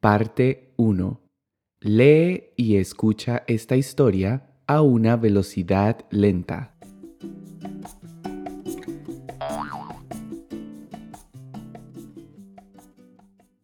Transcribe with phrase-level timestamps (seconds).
[0.00, 1.20] Parte 1.
[1.80, 6.74] Lee y escucha esta historia a una velocidad lenta.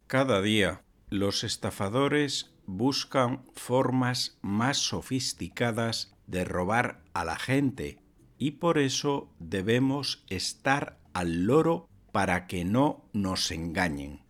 [0.06, 7.98] Cada día los estafadores buscan formas más sofisticadas de robar a la gente
[8.36, 14.20] y por eso debemos estar al loro para que no nos engañen.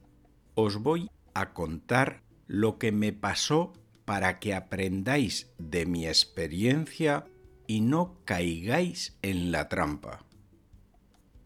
[0.54, 3.74] Os voy a contar lo que me pasó
[4.06, 7.26] para que aprendáis de mi experiencia
[7.66, 10.24] y no caigáis en la trampa.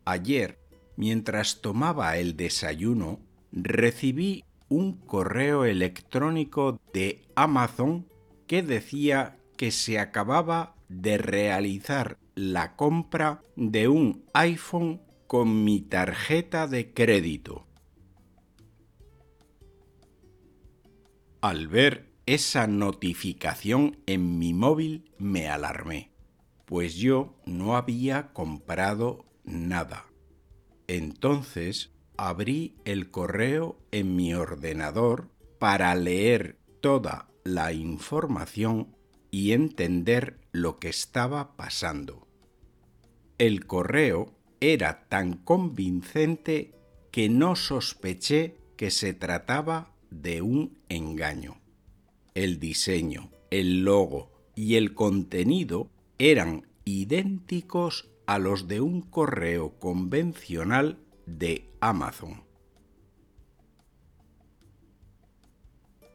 [0.05, 0.61] Ayer,
[0.97, 3.19] mientras tomaba el desayuno,
[3.51, 8.07] recibí un correo electrónico de Amazon
[8.47, 16.69] que decía que se acababa de realizar la compra de un iPhone con mi tarjeta
[16.69, 17.67] de crédito.
[21.41, 26.11] Al ver esa notificación en mi móvil me alarmé,
[26.67, 30.05] pues yo no había comprado nada.
[30.87, 38.95] Entonces abrí el correo en mi ordenador para leer toda la información
[39.31, 42.29] y entender lo que estaba pasando.
[43.39, 46.75] El correo era tan convincente
[47.11, 51.61] que no sospeché que se trataba de un engaño.
[52.35, 60.99] El diseño, el logo y el contenido eran idénticos a los de un correo convencional
[61.27, 62.45] de Amazon.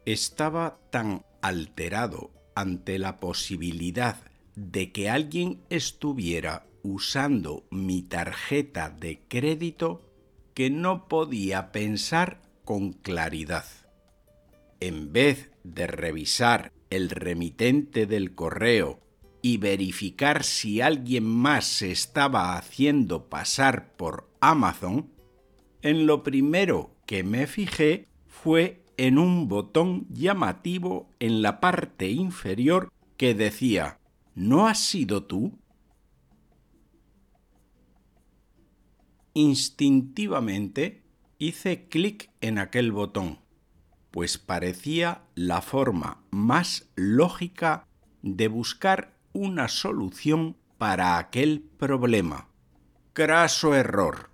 [0.06, 4.18] Estaba tan alterado ante la posibilidad
[4.56, 10.10] de que alguien estuviera usando mi tarjeta de crédito
[10.54, 13.66] que no podía pensar con claridad
[14.80, 19.00] en vez de revisar el remitente del correo
[19.42, 25.12] y verificar si alguien más se estaba haciendo pasar por Amazon,
[25.82, 32.92] en lo primero que me fijé fue en un botón llamativo en la parte inferior
[33.18, 34.00] que decía
[34.34, 35.60] ¿No has sido tú?
[39.34, 41.04] Instintivamente
[41.38, 43.45] hice clic en aquel botón
[44.16, 47.86] pues parecía la forma más lógica
[48.22, 52.48] de buscar una solución para aquel problema.
[53.12, 54.30] Craso error.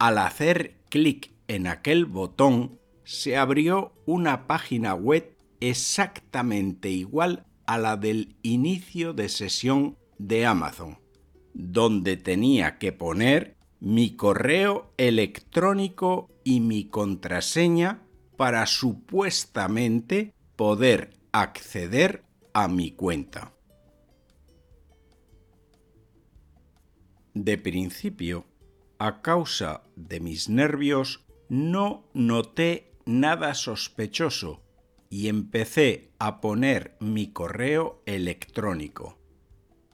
[0.00, 7.96] Al hacer clic en aquel botón, se abrió una página web exactamente igual a la
[7.96, 10.98] del inicio de sesión de Amazon,
[11.54, 18.02] donde tenía que poner mi correo electrónico y mi contraseña
[18.38, 22.22] para supuestamente poder acceder
[22.52, 23.52] a mi cuenta.
[27.34, 28.46] De principio,
[29.00, 34.62] a causa de mis nervios, no noté nada sospechoso
[35.10, 39.18] y empecé a poner mi correo electrónico.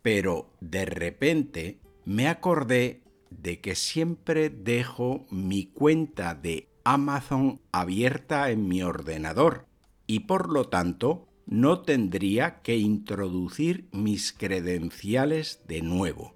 [0.02, 8.68] Pero de repente me acordé de que siempre dejo mi cuenta de Amazon abierta en
[8.68, 9.66] mi ordenador
[10.06, 16.34] y por lo tanto no tendría que introducir mis credenciales de nuevo.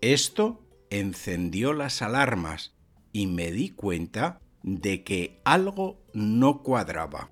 [0.00, 0.60] Esto
[0.90, 2.74] encendió las alarmas
[3.12, 7.30] y me di cuenta de que algo no cuadraba.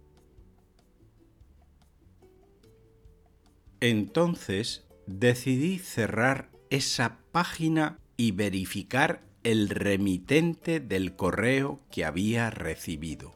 [3.80, 13.34] Entonces decidí cerrar esa página y verificar el remitente del correo que había recibido.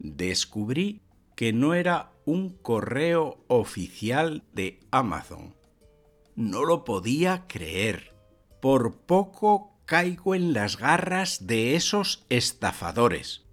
[0.00, 1.02] Descubrí
[1.36, 5.54] que no era un correo oficial de Amazon.
[6.34, 8.16] No lo podía creer.
[8.60, 13.44] Por poco caigo en las garras de esos estafadores.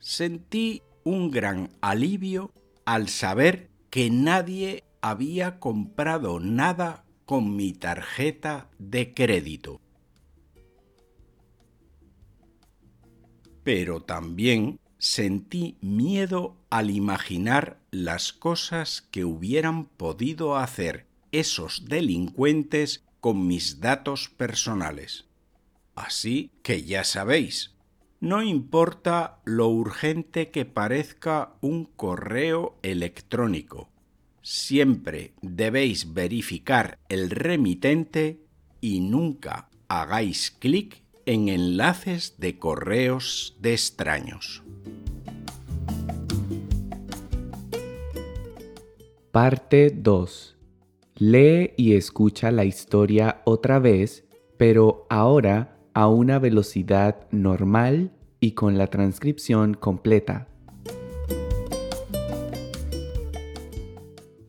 [0.00, 2.52] Sentí un gran alivio
[2.84, 9.80] al saber que nadie había comprado nada con mi tarjeta de crédito.
[13.64, 23.46] Pero también sentí miedo al imaginar las cosas que hubieran podido hacer esos delincuentes con
[23.46, 25.26] mis datos personales.
[25.94, 27.74] Así que ya sabéis,
[28.20, 33.90] no importa lo urgente que parezca un correo electrónico,
[34.42, 38.40] siempre debéis verificar el remitente
[38.80, 44.62] y nunca hagáis clic en enlaces de correos de extraños.
[49.30, 50.56] Parte 2.
[51.16, 54.24] Lee y escucha la historia otra vez,
[54.58, 60.48] pero ahora a una velocidad normal y con la transcripción completa.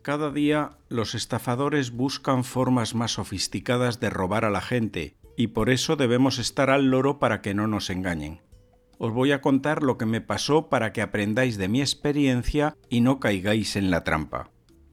[0.01, 5.69] Cada día los estafadores buscan formas más sofisticadas de robar a la gente y por
[5.69, 8.41] eso debemos estar al loro para que no nos engañen.
[8.97, 13.01] Os voy a contar lo que me pasó para que aprendáis de mi experiencia y
[13.01, 14.51] no caigáis en la trampa.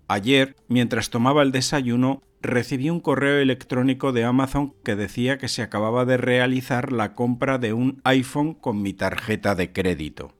[0.09, 5.63] Ayer, mientras tomaba el desayuno, recibí un correo electrónico de Amazon que decía que se
[5.63, 10.35] acababa de realizar la compra de un iPhone con mi tarjeta de crédito.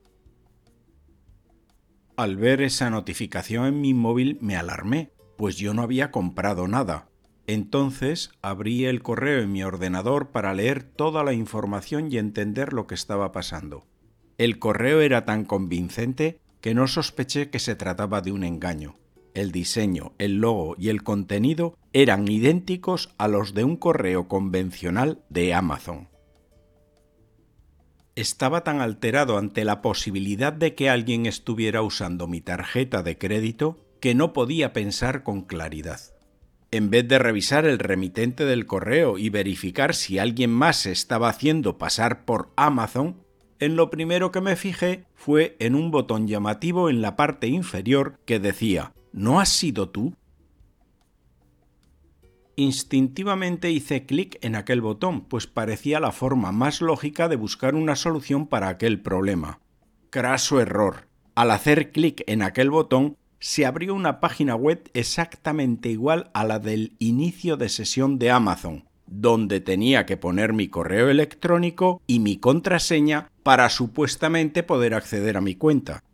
[2.17, 7.09] Al ver esa notificación en mi móvil me alarmé, pues yo no había comprado nada.
[7.45, 12.87] Entonces abrí el correo en mi ordenador para leer toda la información y entender lo
[12.87, 13.85] que estaba pasando.
[14.37, 18.95] El correo era tan convincente que no sospeché que se trataba de un engaño.
[19.33, 25.23] El diseño, el logo y el contenido eran idénticos a los de un correo convencional
[25.29, 26.07] de Amazon.
[28.15, 33.83] Estaba tan alterado ante la posibilidad de que alguien estuviera usando mi tarjeta de crédito
[33.99, 36.12] que no podía pensar con claridad.
[36.73, 41.29] En vez de revisar el remitente del correo y verificar si alguien más se estaba
[41.29, 43.21] haciendo pasar por Amazon,
[43.59, 48.17] en lo primero que me fijé fue en un botón llamativo en la parte inferior
[48.25, 50.15] que decía ¿No has sido tú?
[52.55, 57.95] Instintivamente hice clic en aquel botón, pues parecía la forma más lógica de buscar una
[57.95, 59.59] solución para aquel problema.
[60.09, 61.07] Craso error.
[61.35, 66.59] Al hacer clic en aquel botón, se abrió una página web exactamente igual a la
[66.59, 72.37] del inicio de sesión de Amazon, donde tenía que poner mi correo electrónico y mi
[72.37, 76.05] contraseña para supuestamente poder acceder a mi cuenta.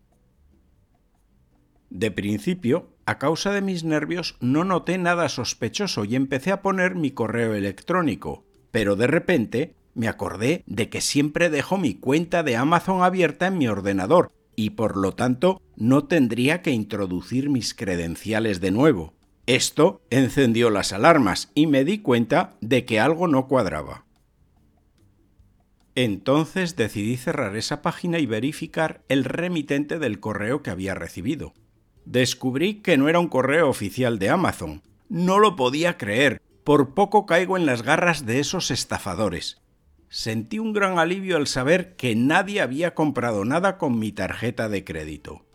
[1.91, 6.95] De principio, a causa de mis nervios no noté nada sospechoso y empecé a poner
[6.95, 12.57] mi correo electrónico, pero de repente me acordé de que siempre dejo mi cuenta de
[12.57, 18.61] Amazon abierta en mi ordenador y por lo tanto no tendría que introducir mis credenciales
[18.61, 19.13] de nuevo.
[19.47, 24.05] Esto encendió las alarmas y me di cuenta de que algo no cuadraba.
[25.95, 31.53] Entonces decidí cerrar esa página y verificar el remitente del correo que había recibido
[32.09, 34.81] descubrí que no era un correo oficial de Amazon.
[35.09, 36.41] No lo podía creer.
[36.63, 39.61] Por poco caigo en las garras de esos estafadores.
[40.09, 44.83] Sentí un gran alivio al saber que nadie había comprado nada con mi tarjeta de
[44.83, 45.45] crédito.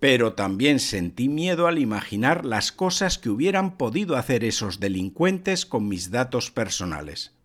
[0.00, 5.86] Pero también sentí miedo al imaginar las cosas que hubieran podido hacer esos delincuentes con
[5.86, 7.36] mis datos personales.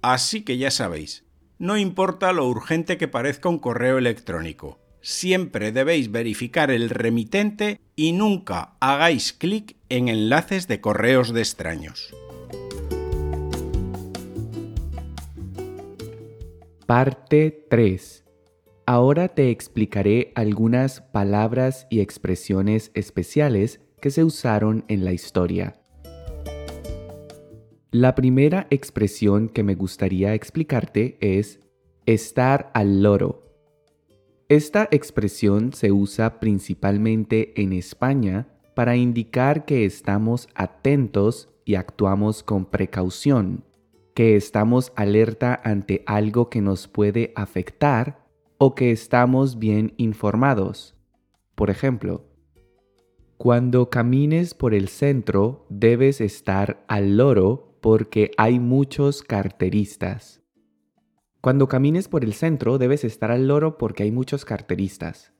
[0.00, 1.24] Así que ya sabéis,
[1.58, 8.12] no importa lo urgente que parezca un correo electrónico, siempre debéis verificar el remitente y
[8.12, 12.14] nunca hagáis clic en enlaces de correos de extraños.
[16.86, 18.27] Parte 3.
[18.90, 25.78] Ahora te explicaré algunas palabras y expresiones especiales que se usaron en la historia.
[27.90, 31.60] La primera expresión que me gustaría explicarte es
[32.06, 33.48] estar al loro
[34.48, 42.64] esta expresión se usa principalmente en España para indicar que estamos atentos y actuamos con
[42.64, 43.66] precaución,
[44.14, 48.26] que estamos alerta ante algo que nos puede afectar
[48.58, 50.96] o que estamos bien informados.
[51.54, 52.24] Por ejemplo,
[53.36, 60.42] cuando camines por el centro debes estar al loro porque hay muchos carteristas.
[61.40, 65.32] Cuando camines por el centro debes estar al loro porque hay muchos carteristas.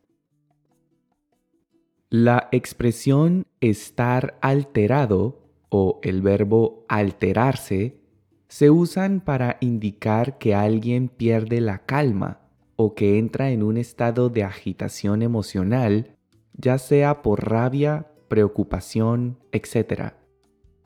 [2.09, 8.01] La expresión estar alterado o el verbo alterarse
[8.47, 12.48] se usan para indicar que alguien pierde la calma
[12.81, 16.17] o que entra en un estado de agitación emocional,
[16.53, 20.13] ya sea por rabia, preocupación, etc.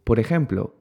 [0.02, 0.74] Por ejemplo,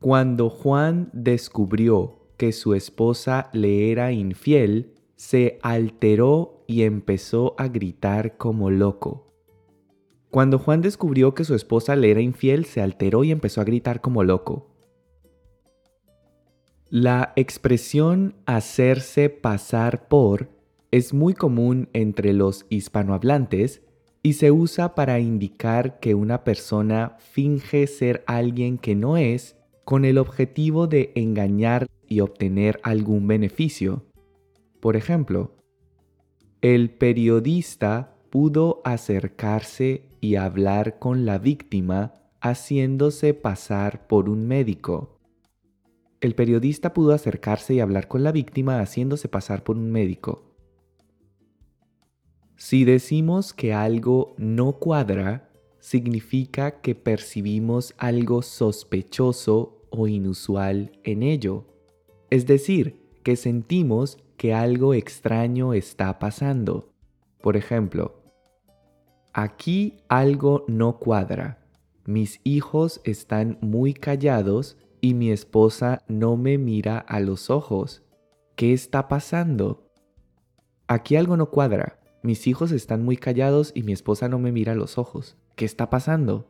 [0.00, 8.36] cuando Juan descubrió que su esposa le era infiel, se alteró y empezó a gritar
[8.36, 9.32] como loco.
[10.28, 14.02] Cuando Juan descubrió que su esposa le era infiel, se alteró y empezó a gritar
[14.02, 14.71] como loco.
[16.94, 20.50] La expresión hacerse pasar por
[20.90, 23.80] es muy común entre los hispanohablantes
[24.22, 29.56] y se usa para indicar que una persona finge ser alguien que no es
[29.86, 34.02] con el objetivo de engañar y obtener algún beneficio.
[34.78, 35.56] Por ejemplo,
[36.60, 45.21] el periodista pudo acercarse y hablar con la víctima haciéndose pasar por un médico.
[46.22, 50.54] El periodista pudo acercarse y hablar con la víctima haciéndose pasar por un médico.
[52.56, 55.50] Si decimos que algo no cuadra,
[55.80, 61.66] significa que percibimos algo sospechoso o inusual en ello.
[62.30, 66.92] Es decir, que sentimos que algo extraño está pasando.
[67.40, 68.22] Por ejemplo,
[69.32, 71.66] aquí algo no cuadra.
[72.06, 78.02] Mis hijos están muy callados y mi esposa no me mira a los ojos.
[78.54, 79.90] ¿Qué está pasando?
[80.86, 81.98] Aquí algo no cuadra.
[82.22, 85.36] Mis hijos están muy callados y mi esposa no me mira a los ojos.
[85.56, 86.48] ¿Qué está pasando?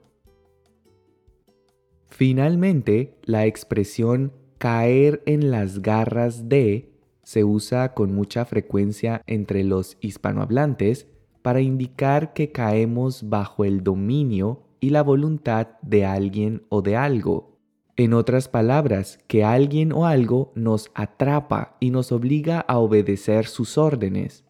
[2.08, 6.92] Finalmente, la expresión caer en las garras de
[7.22, 11.06] se usa con mucha frecuencia entre los hispanohablantes
[11.40, 17.51] para indicar que caemos bajo el dominio y la voluntad de alguien o de algo.
[17.96, 23.76] En otras palabras, que alguien o algo nos atrapa y nos obliga a obedecer sus
[23.76, 24.44] órdenes.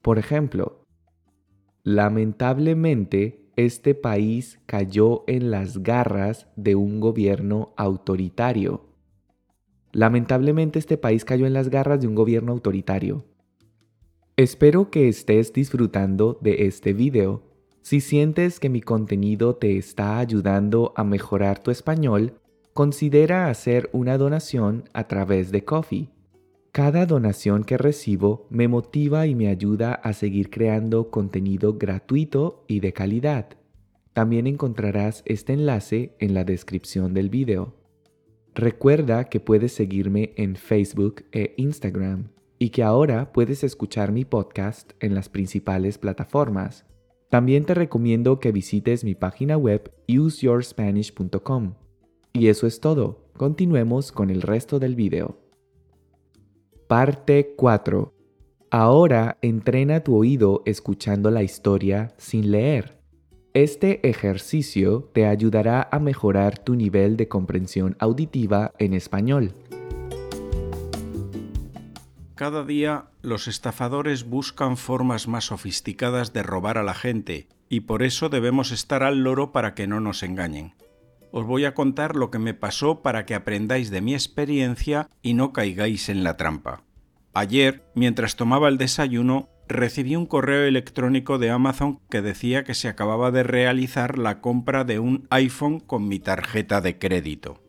[0.00, 0.86] Por ejemplo,
[1.82, 8.86] lamentablemente este país cayó en las garras de un gobierno autoritario.
[9.92, 13.24] Lamentablemente este país cayó en las garras de un gobierno autoritario.
[14.36, 17.42] Espero que estés disfrutando de este video.
[17.82, 22.34] Si sientes que mi contenido te está ayudando a mejorar tu español,
[22.78, 26.10] considera hacer una donación a través de Coffee.
[26.70, 32.78] Cada donación que recibo me motiva y me ayuda a seguir creando contenido gratuito y
[32.78, 33.48] de calidad.
[34.12, 37.74] También encontrarás este enlace en la descripción del video.
[38.54, 42.28] Recuerda que puedes seguirme en Facebook e Instagram
[42.60, 46.86] y que ahora puedes escuchar mi podcast en las principales plataformas.
[47.28, 51.87] También te recomiendo que visites mi página web useyourspanish.com.
[52.38, 53.24] Y eso es todo.
[53.36, 55.40] Continuemos con el resto del video.
[56.86, 58.14] Parte 4.
[58.70, 63.00] Ahora entrena tu oído escuchando la historia sin leer.
[63.54, 69.52] Este ejercicio te ayudará a mejorar tu nivel de comprensión auditiva en español.
[72.36, 78.04] Cada día los estafadores buscan formas más sofisticadas de robar a la gente y por
[78.04, 80.74] eso debemos estar al loro para que no nos engañen.
[81.30, 85.34] Os voy a contar lo que me pasó para que aprendáis de mi experiencia y
[85.34, 86.84] no caigáis en la trampa.
[87.34, 92.88] Ayer, mientras tomaba el desayuno, recibí un correo electrónico de Amazon que decía que se
[92.88, 97.62] acababa de realizar la compra de un iPhone con mi tarjeta de crédito.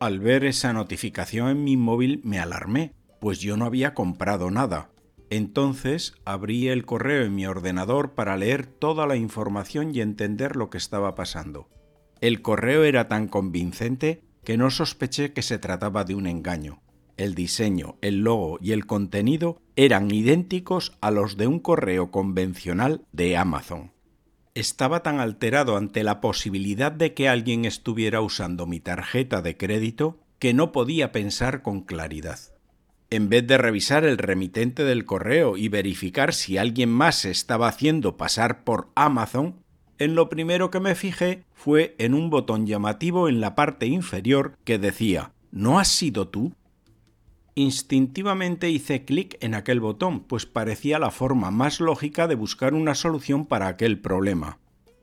[0.00, 4.90] Al ver esa notificación en mi móvil me alarmé, pues yo no había comprado nada.
[5.30, 10.68] Entonces abrí el correo en mi ordenador para leer toda la información y entender lo
[10.68, 11.68] que estaba pasando.
[12.20, 16.80] El correo era tan convincente que no sospeché que se trataba de un engaño.
[17.16, 23.04] El diseño, el logo y el contenido eran idénticos a los de un correo convencional
[23.12, 23.92] de Amazon.
[24.54, 30.18] Estaba tan alterado ante la posibilidad de que alguien estuviera usando mi tarjeta de crédito
[30.38, 32.38] que no podía pensar con claridad.
[33.08, 37.68] En vez de revisar el remitente del correo y verificar si alguien más se estaba
[37.68, 39.62] haciendo pasar por Amazon,
[39.98, 44.56] en lo primero que me fijé fue en un botón llamativo en la parte inferior
[44.64, 46.52] que decía ¿No has sido tú?
[47.54, 52.94] Instintivamente hice clic en aquel botón, pues parecía la forma más lógica de buscar una
[52.94, 54.58] solución para aquel problema.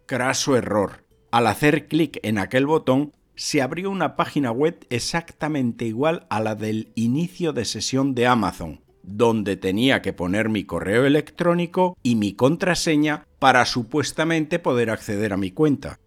[0.06, 1.04] Craso error.
[1.32, 6.54] Al hacer clic en aquel botón, se abrió una página web exactamente igual a la
[6.54, 12.34] del inicio de sesión de Amazon, donde tenía que poner mi correo electrónico y mi
[12.34, 16.00] contraseña para supuestamente poder acceder a mi cuenta.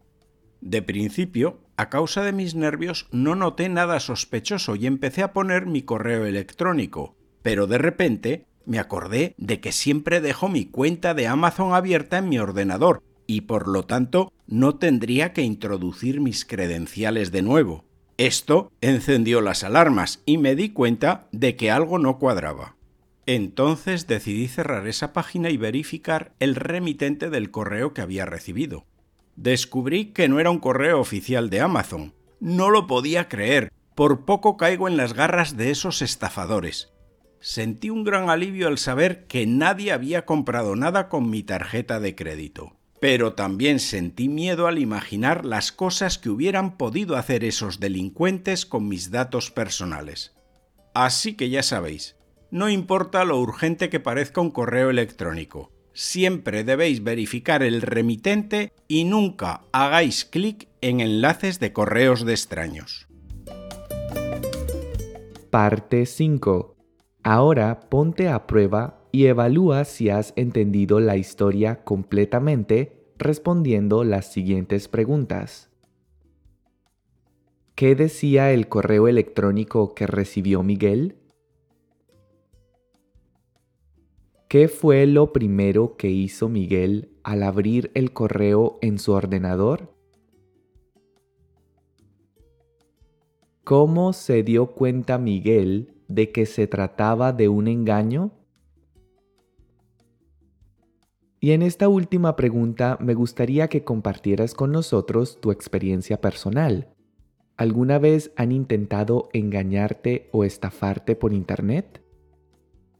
[0.61, 5.67] De principio, a causa de mis nervios, no noté nada sospechoso y empecé a poner
[5.67, 11.29] mi correo electrónico, pero de repente me acordé de que siempre dejo mi cuenta de
[11.29, 17.31] Amazon abierta en mi ordenador y por lo tanto no tendría que introducir mis credenciales
[17.31, 17.85] de nuevo.
[18.17, 22.76] Esto encendió las alarmas y me di cuenta de que algo no cuadraba.
[23.27, 28.87] Entonces decidí cerrar esa página y verificar el remitente del correo que había recibido.
[29.35, 32.15] Descubrí que no era un correo oficial de Amazon.
[32.39, 33.73] No lo podía creer.
[33.97, 36.93] Por poco caigo en las garras de esos estafadores.
[37.41, 42.15] Sentí un gran alivio al saber que nadie había comprado nada con mi tarjeta de
[42.15, 42.77] crédito.
[43.01, 48.89] Pero también sentí miedo al imaginar las cosas que hubieran podido hacer esos delincuentes con
[48.89, 50.35] mis datos personales.
[50.95, 52.16] Así que ya sabéis,
[52.51, 55.73] no importa lo urgente que parezca un correo electrónico.
[55.97, 63.09] siempre debéis verificar el remitente y nunca hagáis clic en enlaces de correos de extraños.
[65.49, 66.77] Parte 5.
[67.23, 74.89] Ahora ponte a prueba y evalúa si has entendido la historia completamente respondiendo las siguientes
[74.89, 75.71] preguntas.
[77.75, 81.17] ¿Qué decía el correo electrónico que recibió Miguel?
[84.49, 89.93] ¿Qué fue lo primero que hizo Miguel al abrir el correo en su ordenador?
[93.65, 98.31] ¿Cómo se dio cuenta Miguel de que se trataba de un engaño?
[101.41, 106.95] Y en esta última pregunta me gustaría que compartieras con nosotros tu experiencia personal.
[107.57, 112.06] ¿Alguna vez han intentado engañarte o estafarte por Internet?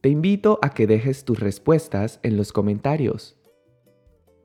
[0.01, 3.35] Te invito a que dejes tus respuestas en los comentarios.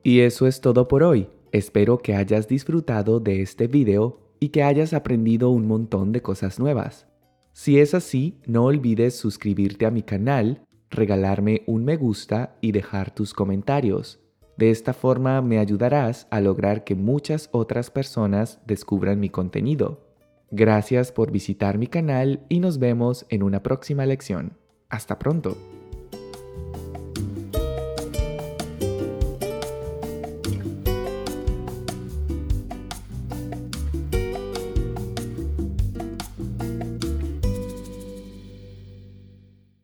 [0.01, 1.29] Y eso es todo por hoy.
[1.51, 6.59] Espero que hayas disfrutado de este video y que hayas aprendido un montón de cosas
[6.59, 7.07] nuevas.
[7.53, 13.13] Si es así, no olvides suscribirte a mi canal, regalarme un me gusta y dejar
[13.13, 14.19] tus comentarios.
[14.57, 20.01] De esta forma me ayudarás a lograr que muchas otras personas descubran mi contenido.
[20.49, 24.62] Gracias por visitar mi canal y nos vemos en una próxima lección.
[24.93, 25.72] Hasta pronto.